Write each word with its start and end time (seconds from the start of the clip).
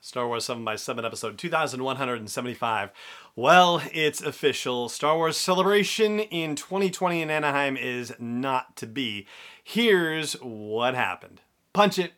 Star 0.00 0.28
Wars 0.28 0.44
7 0.44 0.64
by 0.64 0.76
7 0.76 1.04
episode 1.04 1.38
2175. 1.38 2.90
Well, 3.34 3.82
it's 3.92 4.22
official. 4.22 4.88
Star 4.88 5.16
Wars 5.16 5.36
Celebration 5.36 6.20
in 6.20 6.54
2020 6.54 7.20
in 7.20 7.30
Anaheim 7.30 7.76
is 7.76 8.14
not 8.18 8.76
to 8.76 8.86
be. 8.86 9.26
Here's 9.62 10.34
what 10.34 10.94
happened. 10.94 11.40
Punch 11.72 11.98
it. 11.98 12.12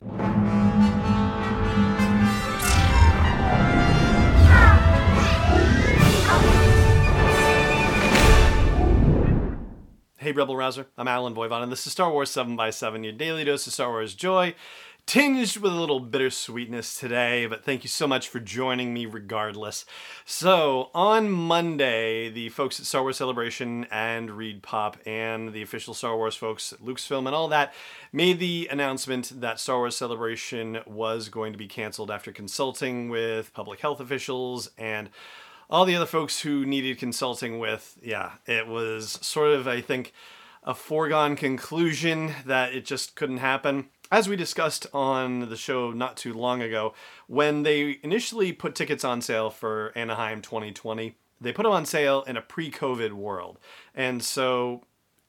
Hey, 10.19 10.33
Rebel 10.33 10.55
Rouser. 10.55 10.87
I'm 10.99 11.09
Allen 11.09 11.35
Voivod, 11.35 11.63
and 11.63 11.73
this 11.73 11.87
is 11.87 11.93
Star 11.93 12.13
Wars 12.13 12.31
7 12.31 12.55
by 12.55 12.69
7 12.69 13.03
your 13.03 13.15
daily 13.15 13.43
dose 13.43 13.67
of 13.67 13.73
Star 13.73 13.89
Wars 13.89 14.15
joy, 14.15 14.55
tinged 15.07 15.57
with 15.57 15.73
a 15.73 15.77
little 15.77 16.01
bittersweetness 16.01 16.99
today, 16.99 17.47
but 17.47 17.65
thank 17.65 17.83
you 17.85 17.89
so 17.89 18.07
much 18.07 18.29
for 18.29 18.41
joining 18.41 18.95
me 18.95 19.07
regardless. 19.07 19.85
So, 20.25 20.91
on 20.95 21.31
Monday, 21.31 22.29
the 22.29 22.49
folks 22.51 22.81
at 22.81 22.87
Star 22.87 23.03
Wars 23.03 23.17
Celebration 23.17 23.87
and 23.91 24.31
ReedPop 24.31 25.07
and 25.07 25.53
the 25.53 25.63
official 25.63 25.95
Star 25.95 26.17
Wars 26.17 26.37
folks 26.37 26.73
at 26.73 26.81
Lucasfilm 26.81 27.27
and 27.27 27.35
all 27.35 27.49
that 27.49 27.75
made 28.13 28.39
the 28.39 28.69
announcement 28.71 29.41
that 29.41 29.61
Star 29.61 29.79
Wars 29.79 29.97
Celebration 29.97 30.81
was 30.87 31.29
going 31.29 31.53
to 31.53 31.59
be 31.59 31.69
canceled 31.69 32.11
after 32.11 32.33
consulting 32.33 33.09
with 33.09 33.53
public 33.55 33.81
health 33.81 34.01
officials 34.01 34.71
and 34.79 35.11
all 35.71 35.85
the 35.85 35.95
other 35.95 36.07
folks 36.07 36.41
who 36.41 36.67
needed 36.67 36.99
consulting 36.99 37.59
with, 37.59 37.97
yeah, 38.03 38.33
it 38.47 38.67
was 38.67 39.19
sort 39.23 39.53
of, 39.53 39.69
I 39.69 39.81
think, 39.81 40.13
a 40.65 40.75
foregone 40.75 41.37
conclusion 41.37 42.35
that 42.45 42.75
it 42.75 42.85
just 42.85 43.15
couldn't 43.15 43.39
happen. 43.39 43.89
As 44.13 44.29
we 44.29 44.35
discussed 44.35 44.89
on 44.93 45.51
the 45.51 45.57
show 45.57 45.93
not 45.93 46.17
too 46.17 46.35
long 46.35 46.63
ago, 46.63 46.95
when 47.29 47.63
they 47.63 48.01
initially 48.03 48.53
put 48.53 48.75
tickets 48.75 49.05
on 49.05 49.23
sale 49.23 49.51
for 49.51 49.93
Anaheim 49.95 50.43
2020, 50.43 51.15
they 51.41 51.53
put 51.53 51.63
them 51.63 51.71
on 51.71 51.87
sale 51.87 52.25
in 52.25 52.37
a 52.37 52.43
pre 52.43 52.73
COVID 52.73 53.13
world. 53.13 53.61
And 53.95 54.21
so, 54.21 54.83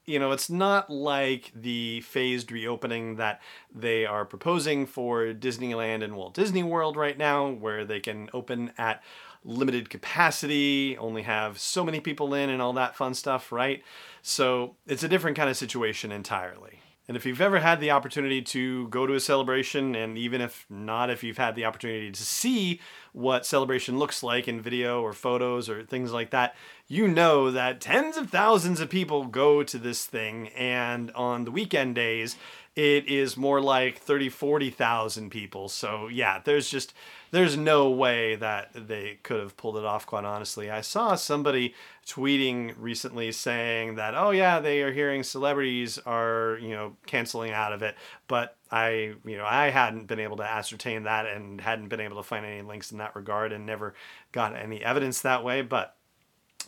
you 0.06 0.18
know, 0.18 0.32
it's 0.32 0.50
not 0.50 0.90
like 0.90 1.52
the 1.54 2.02
phased 2.02 2.52
reopening 2.52 3.18
that 3.18 3.40
they 3.72 4.08
are 4.08 4.26
proposing 4.26 4.88
for 4.88 5.26
Disneyland 5.28 6.04
and 6.04 6.16
Walt 6.16 6.34
Disney 6.34 6.64
World 6.64 6.98
right 6.98 7.20
now, 7.20 7.52
where 7.52 7.86
they 7.86 8.00
can 8.00 8.32
open 8.34 8.74
at 8.80 9.04
limited 9.44 9.92
capacity, 9.92 10.98
only 10.98 11.22
have 11.22 11.60
so 11.60 11.84
many 11.84 12.00
people 12.00 12.34
in, 12.34 12.50
and 12.50 12.64
all 12.64 12.74
that 12.74 12.96
fun 12.96 13.14
stuff, 13.14 13.52
right? 13.52 13.84
So 14.24 14.76
it's 14.88 15.04
a 15.04 15.08
different 15.08 15.38
kind 15.38 15.52
of 15.52 15.58
situation 15.58 16.12
entirely. 16.12 16.80
And 17.12 17.18
if 17.18 17.26
you've 17.26 17.42
ever 17.42 17.60
had 17.60 17.82
the 17.82 17.92
opportunity 17.92 18.42
to 18.42 18.88
go 18.88 19.06
to 19.06 19.16
a 19.16 19.20
celebration, 19.20 19.96
and 19.96 20.18
even 20.18 20.40
if 20.40 20.66
not, 20.70 21.10
if 21.10 21.26
you've 21.26 21.38
had 21.38 21.56
the 21.56 21.66
opportunity 21.66 22.10
to 22.10 22.24
see 22.24 22.80
what 23.12 23.46
celebration 23.46 24.00
looks 24.00 24.24
like 24.24 24.48
in 24.48 24.62
video 24.62 25.02
or 25.02 25.12
photos 25.12 25.68
or 25.68 25.84
things 25.84 26.14
like 26.14 26.30
that, 26.30 26.56
you 26.88 27.10
know 27.10 27.52
that 27.52 27.82
tens 27.82 28.16
of 28.16 28.30
thousands 28.30 28.80
of 28.80 28.90
people 28.90 29.26
go 29.26 29.62
to 29.62 29.78
this 29.78 30.06
thing. 30.06 30.48
And 30.56 31.12
on 31.12 31.44
the 31.44 31.52
weekend 31.52 31.96
days, 31.96 32.38
it 32.76 33.08
is 33.10 33.36
more 33.36 33.60
like 33.60 33.98
30, 33.98 34.30
40,000 34.30 35.30
people. 35.30 35.68
So 35.68 36.08
yeah, 36.08 36.40
there's 36.44 36.70
just, 36.70 36.94
there's 37.32 37.58
no 37.58 37.90
way 37.90 38.36
that 38.36 38.70
they 38.74 39.20
could 39.24 39.42
have 39.42 39.58
pulled 39.58 39.78
it 39.78 39.84
off, 39.84 40.06
quite 40.06 40.24
honestly. 40.24 40.72
I 40.72 40.80
saw 40.82 41.16
somebody 41.16 41.74
tweeting 42.08 42.74
recently 42.78 43.32
saying 43.34 43.96
that, 43.96 44.16
oh 44.16 44.32
yeah, 44.32 44.60
they 44.60 44.82
are 44.84 44.94
hearing 44.94 45.24
celebrities 45.24 45.98
are, 46.06 46.58
you 46.62 46.70
know, 46.70 46.96
canceling 47.06 47.52
out 47.52 47.74
of 47.74 47.82
it. 47.82 47.96
But 48.28 48.56
I, 48.72 49.16
you 49.26 49.38
know, 49.38 49.46
I 49.46 49.70
hadn't 49.70 50.08
been 50.08 50.20
able 50.22 50.38
to 50.38 50.44
ascertain 50.44 51.04
that 51.04 51.26
and 51.26 51.60
hadn't 51.60 51.90
been 51.90 52.00
able 52.00 52.18
to 52.18 52.24
find 52.24 52.46
any 52.46 52.62
links 52.62 52.92
in 52.92 53.00
that 53.00 53.16
regard 53.16 53.52
and 53.52 53.66
never 53.66 53.94
got 54.32 54.56
any 54.56 54.82
evidence 54.82 55.22
that 55.22 55.44
way. 55.44 55.62
But 55.62 55.96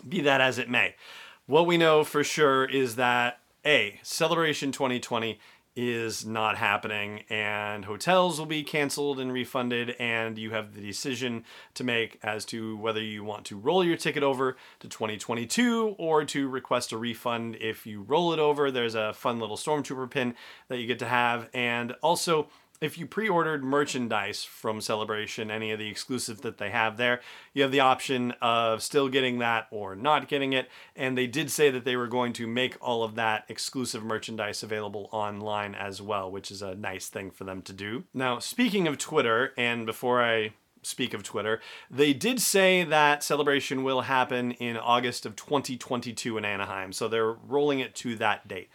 be 0.07 0.19
that 0.21 0.41
as 0.41 0.57
it 0.57 0.69
may. 0.69 0.95
What 1.45 1.65
we 1.65 1.77
know 1.77 2.03
for 2.03 2.23
sure 2.23 2.65
is 2.65 2.95
that 2.95 3.39
A, 3.65 3.99
Celebration 4.03 4.71
2020 4.71 5.39
is 5.75 6.25
not 6.25 6.57
happening 6.57 7.23
and 7.29 7.85
hotels 7.85 8.37
will 8.37 8.45
be 8.45 8.63
canceled 8.63 9.19
and 9.19 9.33
refunded 9.33 9.95
and 9.99 10.37
you 10.37 10.51
have 10.51 10.73
the 10.75 10.81
decision 10.81 11.43
to 11.73 11.83
make 11.83 12.19
as 12.21 12.45
to 12.45 12.77
whether 12.77 13.01
you 13.01 13.23
want 13.23 13.45
to 13.45 13.57
roll 13.57 13.83
your 13.83 13.97
ticket 13.97 14.21
over 14.21 14.55
to 14.79 14.87
2022 14.87 15.95
or 15.97 16.23
to 16.25 16.47
request 16.47 16.91
a 16.91 16.97
refund. 16.97 17.55
If 17.59 17.87
you 17.87 18.01
roll 18.01 18.33
it 18.33 18.39
over 18.39 18.69
there's 18.69 18.95
a 18.95 19.13
fun 19.13 19.39
little 19.39 19.57
stormtrooper 19.57 20.09
pin 20.09 20.35
that 20.67 20.77
you 20.77 20.85
get 20.85 20.99
to 20.99 21.07
have 21.07 21.49
and 21.53 21.93
also 22.03 22.47
if 22.83 22.97
you 22.97 23.05
pre-ordered 23.05 23.63
merchandise 23.63 24.43
from 24.43 24.81
Celebration, 24.81 25.51
any 25.51 25.71
of 25.71 25.79
the 25.79 25.89
exclusive 25.89 26.41
that 26.41 26.57
they 26.57 26.69
have 26.69 26.97
there, 26.97 27.21
you 27.53 27.61
have 27.61 27.71
the 27.71 27.79
option 27.79 28.33
of 28.41 28.81
still 28.83 29.09
getting 29.09 29.39
that 29.39 29.67
or 29.71 29.95
not 29.95 30.27
getting 30.27 30.53
it. 30.53 30.69
And 30.95 31.17
they 31.17 31.27
did 31.27 31.51
say 31.51 31.69
that 31.69 31.85
they 31.85 31.95
were 31.95 32.07
going 32.07 32.33
to 32.33 32.47
make 32.47 32.77
all 32.81 33.03
of 33.03 33.15
that 33.15 33.45
exclusive 33.47 34.03
merchandise 34.03 34.63
available 34.63 35.09
online 35.11 35.75
as 35.75 36.01
well, 36.01 36.31
which 36.31 36.51
is 36.51 36.61
a 36.61 36.75
nice 36.75 37.07
thing 37.07 37.31
for 37.31 37.43
them 37.43 37.61
to 37.63 37.73
do. 37.73 38.03
Now, 38.13 38.39
speaking 38.39 38.87
of 38.87 38.97
Twitter, 38.97 39.53
and 39.57 39.85
before 39.85 40.23
I 40.23 40.53
speak 40.81 41.13
of 41.13 41.23
Twitter, 41.23 41.61
they 41.89 42.13
did 42.13 42.41
say 42.41 42.83
that 42.83 43.23
celebration 43.23 43.83
will 43.83 44.01
happen 44.01 44.51
in 44.51 44.77
August 44.77 45.25
of 45.25 45.35
2022 45.35 46.37
in 46.37 46.45
Anaheim. 46.45 46.91
So 46.91 47.07
they're 47.07 47.31
rolling 47.31 47.79
it 47.79 47.95
to 47.95 48.15
that 48.17 48.47
date. 48.47 48.69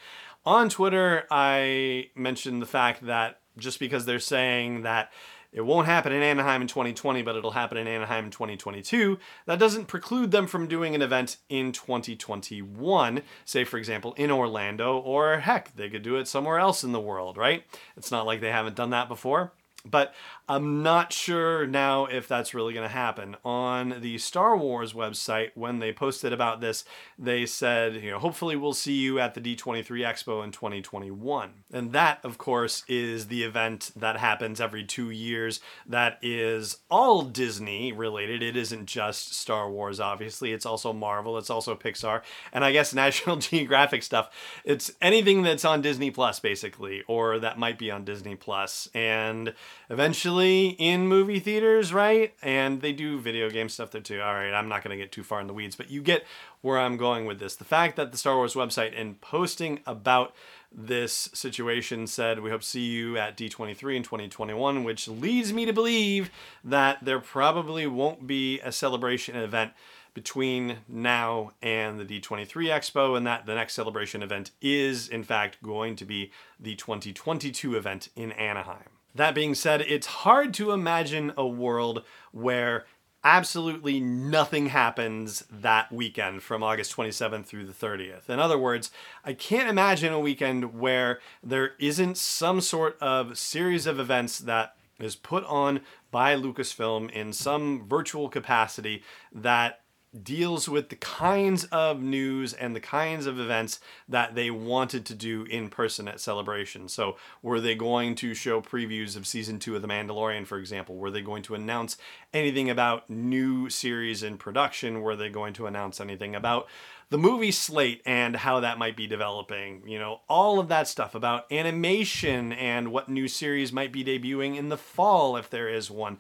On 0.47 0.71
Twitter, 0.71 1.27
I 1.31 2.09
mentioned 2.15 2.63
the 2.63 2.67
fact 2.67 3.05
that 3.05 3.41
just 3.59 3.79
because 3.81 4.07
they're 4.07 4.19
saying 4.19 4.83
that 4.83 5.11
it 5.53 5.63
won't 5.63 5.87
happen 5.87 6.13
in 6.13 6.23
Anaheim 6.23 6.61
in 6.61 6.69
2020, 6.69 7.23
but 7.23 7.35
it'll 7.35 7.53
happen 7.53 7.79
in 7.79 7.87
Anaheim 7.87 8.27
in 8.27 8.31
2022. 8.31 9.19
That 9.47 9.59
doesn't 9.59 9.87
preclude 9.87 10.31
them 10.31 10.47
from 10.47 10.69
doing 10.69 10.95
an 10.95 11.01
event 11.01 11.39
in 11.49 11.73
2021, 11.73 13.23
say, 13.45 13.65
for 13.65 13.79
example, 13.79 14.13
in 14.15 14.31
Orlando, 14.31 14.99
or 14.99 15.39
heck, 15.39 15.75
they 15.75 15.89
could 15.89 16.03
do 16.03 16.17
it 16.17 16.29
somewhere 16.29 16.59
else 16.59 16.85
in 16.85 16.93
the 16.93 17.01
world, 17.01 17.39
right? 17.39 17.65
It's 17.97 18.11
not 18.11 18.27
like 18.27 18.41
they 18.41 18.53
haven't 18.53 18.77
done 18.77 18.91
that 18.91 19.09
before. 19.09 19.53
But 19.85 20.13
I'm 20.49 20.83
not 20.83 21.13
sure 21.13 21.67
now 21.67 22.07
if 22.07 22.27
that's 22.27 22.55
really 22.55 22.73
going 22.73 22.89
to 22.89 22.93
happen. 22.93 23.37
On 23.45 23.97
the 24.01 24.19
Star 24.19 24.57
Wars 24.57 24.93
website, 24.93 25.51
when 25.55 25.79
they 25.79 25.93
posted 25.93 26.33
about 26.33 26.61
this, 26.61 26.85
they 27.19 27.45
said, 27.45 27.97
you 27.97 28.11
know, 28.11 28.19
hopefully 28.19 28.57
we'll 28.57 28.73
see 28.73 28.95
you 28.95 29.19
at 29.21 29.35
the 29.35 29.41
D23 29.41 29.85
Expo 29.85 30.43
in 30.43 30.51
2021. 30.51 31.51
And 31.73 31.93
that, 31.93 32.21
of 32.25 32.39
course, 32.39 32.83
is 32.89 33.27
the 33.27 33.43
event 33.45 33.93
that 33.95 34.17
happens 34.17 34.61
every 34.61 34.85
two 34.85 35.11
years 35.11 35.61
that 35.87 36.19
is 36.23 36.79
all 36.91 37.23
Disney 37.23 37.93
related. 37.93 38.43
It 38.43 38.57
isn't 38.57 38.87
just 38.87 39.35
Star 39.35 39.71
Wars, 39.71 40.01
obviously. 40.01 40.53
It's 40.53 40.67
also 40.67 40.93
Marvel, 40.95 41.37
it's 41.37 41.51
also 41.51 41.75
Pixar, 41.75 42.23
and 42.53 42.65
I 42.65 42.73
guess 42.73 42.95
National 42.99 43.37
Geographic 43.37 44.03
stuff. 44.03 44.31
It's 44.65 44.91
anything 45.03 45.43
that's 45.43 45.65
on 45.65 45.83
Disney 45.83 46.11
Plus, 46.11 46.41
basically, 46.41 47.05
or 47.07 47.39
that 47.39 47.59
might 47.59 47.79
be 47.79 47.91
on 47.91 48.05
Disney 48.05 48.35
Plus. 48.35 48.89
And 48.95 49.53
eventually 49.91 50.69
in 50.79 51.07
movie 51.07 51.41
theaters, 51.41 51.93
right? 51.93 52.35
And 52.43 52.81
they 52.81 52.93
do 52.93 53.19
video 53.19 53.51
game 53.51 53.69
stuff 53.69 53.91
there 53.91 54.01
too. 54.01 54.21
All 54.21 54.35
right, 54.35 54.53
I'm 54.53 54.69
not 54.69 54.83
going 54.83 54.97
to 54.97 55.03
get 55.03 55.13
too 55.13 55.23
far 55.23 55.41
in 55.41 55.47
the 55.47 55.55
weeds, 55.55 55.77
but 55.77 55.91
you 55.91 56.03
get 56.03 56.25
where 56.61 56.79
I'm 56.79 56.97
going 56.97 57.27
with 57.27 57.39
this. 57.39 57.57
The 57.57 57.65
fact 57.65 57.97
that 57.97 58.13
the 58.13 58.19
Star 58.19 58.37
Wars 58.37 58.55
website 58.55 58.93
in 58.95 59.15
posting 59.17 59.81
about 59.87 60.35
this 60.71 61.31
situation 61.33 62.07
said, 62.07 62.41
We 62.41 62.51
hope 62.51 62.61
to 62.61 62.67
see 62.67 62.87
you 62.87 63.17
at 63.17 63.37
D23 63.37 63.97
in 63.97 64.03
2021, 64.03 64.85
which 64.85 65.09
leads 65.09 65.53
me 65.53 65.65
to 65.65 65.73
believe 65.73 66.31
that 66.65 67.05
there 67.05 67.21
probably 67.21 67.87
won't 67.87 68.27
be 68.27 68.61
a 68.61 68.73
celebration 68.73 69.37
event 69.37 69.73
between 70.15 70.79
now 70.89 71.53
and 71.63 71.99
the 71.99 72.05
D23 72.05 72.47
Expo, 72.47 73.17
and 73.17 73.27
that 73.27 73.47
the 73.47 73.55
next 73.55 73.75
celebration 73.75 74.23
event 74.23 74.51
is, 74.61 75.09
in 75.09 75.23
fact, 75.23 75.63
going 75.63 75.95
to 75.97 76.05
be 76.05 76.33
the 76.59 76.75
2022 76.75 77.77
event 77.77 78.09
in 78.17 78.33
Anaheim. 78.33 78.98
That 79.15 79.35
being 79.35 79.55
said, 79.55 79.81
it's 79.83 80.07
hard 80.07 80.55
to 80.55 80.73
imagine 80.73 81.33
a 81.37 81.47
world 81.47 82.05
where 82.33 82.87
absolutely 83.25 84.01
nothing 84.01 84.67
happens 84.67 85.45
that 85.51 85.91
weekend 85.91 86.43
from 86.43 86.63
August 86.63 86.97
27th 86.97 87.47
through 87.47 87.67
the 87.67 87.73
30th. 87.73 88.29
In 88.29 88.39
other 88.39 88.59
words, 88.59 88.91
I 89.25 89.33
can't 89.33 89.69
imagine 89.69 90.13
a 90.13 90.21
weekend 90.21 90.79
where 90.79 91.21
there 91.43 91.73
isn't 91.79 92.17
some 92.17 92.61
sort 92.61 92.97
of 93.01 93.37
series 93.37 93.87
of 93.87 93.99
events 93.99 94.39
that 94.39 94.77
is 95.01 95.17
put 95.17 95.45
on 95.45 95.81
by 96.11 96.35
Lucasfilm 96.37 97.11
in 97.11 97.33
some 97.33 97.87
virtual 97.89 98.29
capacity 98.29 99.03
that 99.33 99.81
deals 100.23 100.69
with 100.69 100.89
the 100.89 100.97
kinds 100.97 101.65
of 101.65 102.01
news 102.01 102.53
and 102.55 102.75
the 102.75 102.81
kinds 102.81 103.27
of 103.27 103.39
events 103.39 103.79
that 104.09 104.35
they 104.35 104.51
wanted 104.51 105.05
to 105.07 105.15
do 105.15 105.45
in 105.45 105.69
person 105.69 106.09
at 106.09 106.21
Celebration. 106.21 106.89
So, 106.89 107.17
were 107.43 107.61
they 107.61 107.75
going 107.75 108.15
to 108.17 108.35
show 108.35 108.61
previews 108.61 109.17
of 109.17 109.27
season 109.27 109.59
two 109.59 109.77
of 109.77 109.83
The 109.83 109.89
Mandalorian, 109.89 110.47
for 110.47 110.59
example? 110.59 110.97
Were 110.97 111.11
they 111.11 111.21
going 111.21 111.43
to 111.45 111.55
announce 111.55 111.97
anything 112.33 112.71
about 112.71 113.09
new 113.11 113.69
series 113.69 114.23
in 114.23 114.39
production? 114.39 115.03
Were 115.03 115.17
they 115.17 115.29
going 115.29 115.53
to 115.55 115.67
announce 115.67 116.01
anything 116.01 116.35
about 116.35 116.69
the 117.11 117.19
movie 117.19 117.53
slate 117.53 118.03
and 118.05 118.37
how 118.37 118.61
that 118.61 118.79
might 118.79 118.97
be 118.97 119.07
developing? 119.07 119.87
You 119.87 119.99
know, 119.99 120.21
all 120.29 120.59
of 120.59 120.69
that 120.69 120.89
stuff 120.89 121.15
about 121.15 121.51
animation 121.53 122.53
and 122.53 122.93
what 122.93 123.09
new 123.09 123.29
series 123.29 123.73
might 123.73 123.93
be 123.93 124.05
debuting 124.05 124.57
in 124.57 124.71
the 124.71 124.77
fall 124.79 125.37
if 125.37 125.51
there 125.51 125.69
is 125.69 125.91
one 125.91 126.19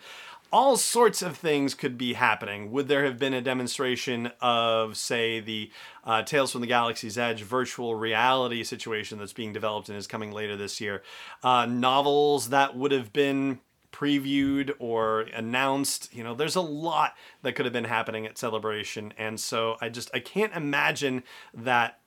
all 0.52 0.76
sorts 0.76 1.22
of 1.22 1.36
things 1.36 1.74
could 1.74 1.98
be 1.98 2.14
happening. 2.14 2.70
Would 2.72 2.88
there 2.88 3.04
have 3.04 3.18
been 3.18 3.34
a 3.34 3.40
demonstration 3.40 4.30
of, 4.40 4.96
say, 4.96 5.40
the 5.40 5.70
uh, 6.04 6.22
Tales 6.22 6.52
from 6.52 6.62
the 6.62 6.66
Galaxy's 6.66 7.18
Edge 7.18 7.42
virtual 7.42 7.94
reality 7.94 8.64
situation 8.64 9.18
that's 9.18 9.32
being 9.32 9.52
developed 9.52 9.88
and 9.88 9.98
is 9.98 10.06
coming 10.06 10.32
later 10.32 10.56
this 10.56 10.80
year? 10.80 11.02
Uh, 11.42 11.66
novels 11.66 12.48
that 12.48 12.76
would 12.76 12.92
have 12.92 13.12
been 13.12 13.60
previewed 13.92 14.70
or 14.78 15.22
announced 15.34 16.14
you 16.14 16.22
know 16.22 16.34
there's 16.34 16.54
a 16.56 16.60
lot 16.60 17.14
that 17.42 17.54
could 17.54 17.64
have 17.64 17.72
been 17.72 17.84
happening 17.84 18.26
at 18.26 18.36
celebration 18.36 19.14
and 19.16 19.40
so 19.40 19.76
i 19.80 19.88
just 19.88 20.10
i 20.12 20.20
can't 20.20 20.52
imagine 20.54 21.22
that 21.54 21.98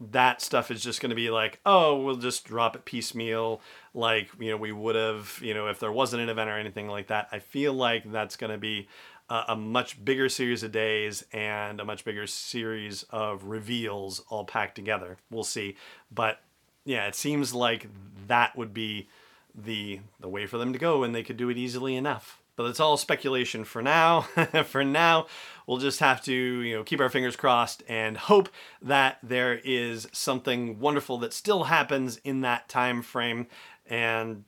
that 0.00 0.40
stuff 0.40 0.70
is 0.70 0.82
just 0.82 1.00
going 1.00 1.10
to 1.10 1.16
be 1.16 1.30
like, 1.30 1.60
oh, 1.64 2.00
we'll 2.00 2.16
just 2.16 2.44
drop 2.44 2.74
it 2.76 2.84
piecemeal, 2.84 3.60
like 3.92 4.28
you 4.38 4.50
know 4.50 4.56
we 4.56 4.72
would 4.72 4.96
have, 4.96 5.38
you 5.42 5.54
know, 5.54 5.68
if 5.68 5.78
there 5.78 5.92
wasn't 5.92 6.22
an 6.22 6.28
event 6.28 6.50
or 6.50 6.58
anything 6.58 6.88
like 6.88 7.08
that. 7.08 7.28
I 7.30 7.38
feel 7.38 7.72
like 7.72 8.10
that's 8.10 8.36
going 8.36 8.52
to 8.52 8.58
be 8.58 8.88
a, 9.28 9.42
a, 9.48 9.56
much 9.56 10.04
bigger 10.04 10.28
series 10.28 10.62
of 10.62 10.72
days 10.72 11.24
and 11.32 11.80
a 11.80 11.84
much 11.84 12.04
bigger 12.04 12.26
series 12.26 13.04
of 13.10 13.44
reveals 13.44 14.20
all 14.28 14.44
packed 14.44 14.74
together. 14.74 15.16
We'll 15.30 15.44
see, 15.44 15.76
but 16.12 16.40
yeah, 16.84 17.06
it 17.06 17.14
seems 17.14 17.54
like 17.54 17.88
that 18.26 18.56
would 18.56 18.74
be 18.74 19.08
the 19.54 20.00
the 20.18 20.28
way 20.28 20.46
for 20.46 20.58
them 20.58 20.72
to 20.72 20.78
go, 20.78 21.04
and 21.04 21.14
they 21.14 21.22
could 21.22 21.36
do 21.36 21.50
it 21.50 21.56
easily 21.56 21.94
enough. 21.94 22.42
But 22.56 22.66
it's 22.66 22.80
all 22.80 22.96
speculation 22.96 23.64
for 23.64 23.82
now. 23.82 24.20
for 24.66 24.84
now, 24.84 25.26
we'll 25.66 25.78
just 25.78 26.00
have 26.00 26.22
to, 26.24 26.32
you 26.32 26.76
know, 26.76 26.84
keep 26.84 27.00
our 27.00 27.08
fingers 27.08 27.36
crossed 27.36 27.82
and 27.88 28.16
hope 28.16 28.48
that 28.80 29.18
there 29.22 29.60
is 29.64 30.08
something 30.12 30.78
wonderful 30.78 31.18
that 31.18 31.32
still 31.32 31.64
happens 31.64 32.18
in 32.18 32.42
that 32.42 32.68
time 32.68 33.02
frame 33.02 33.46
and 33.86 34.44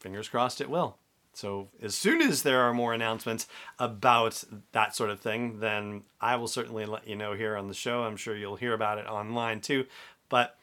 fingers 0.00 0.28
crossed 0.28 0.60
it 0.60 0.70
will. 0.70 0.96
So 1.34 1.68
as 1.80 1.94
soon 1.94 2.20
as 2.20 2.42
there 2.42 2.60
are 2.60 2.74
more 2.74 2.92
announcements 2.92 3.46
about 3.78 4.44
that 4.72 4.94
sort 4.94 5.10
of 5.10 5.20
thing, 5.20 5.60
then 5.60 6.02
I 6.20 6.36
will 6.36 6.48
certainly 6.48 6.84
let 6.84 7.08
you 7.08 7.16
know 7.16 7.32
here 7.32 7.56
on 7.56 7.68
the 7.68 7.74
show. 7.74 8.04
I'm 8.04 8.16
sure 8.16 8.36
you'll 8.36 8.56
hear 8.56 8.74
about 8.74 8.98
it 8.98 9.06
online 9.06 9.60
too. 9.60 9.86
But 10.28 10.56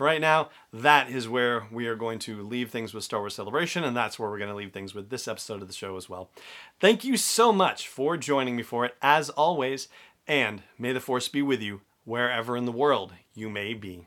for 0.00 0.06
right 0.06 0.18
now, 0.22 0.48
that 0.72 1.10
is 1.10 1.28
where 1.28 1.66
we 1.70 1.86
are 1.86 1.94
going 1.94 2.18
to 2.20 2.40
leave 2.40 2.70
things 2.70 2.94
with 2.94 3.04
Star 3.04 3.20
Wars 3.20 3.34
Celebration, 3.34 3.84
and 3.84 3.94
that's 3.94 4.18
where 4.18 4.30
we're 4.30 4.38
going 4.38 4.48
to 4.48 4.56
leave 4.56 4.72
things 4.72 4.94
with 4.94 5.10
this 5.10 5.28
episode 5.28 5.60
of 5.60 5.68
the 5.68 5.74
show 5.74 5.98
as 5.98 6.08
well. 6.08 6.30
Thank 6.80 7.04
you 7.04 7.18
so 7.18 7.52
much 7.52 7.86
for 7.86 8.16
joining 8.16 8.56
me 8.56 8.62
for 8.62 8.86
it, 8.86 8.94
as 9.02 9.28
always, 9.28 9.88
and 10.26 10.62
may 10.78 10.94
the 10.94 11.00
Force 11.00 11.28
be 11.28 11.42
with 11.42 11.60
you 11.60 11.82
wherever 12.06 12.56
in 12.56 12.64
the 12.64 12.72
world 12.72 13.12
you 13.34 13.50
may 13.50 13.74
be 13.74 14.06